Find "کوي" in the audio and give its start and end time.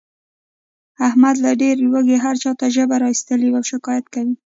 4.13-4.33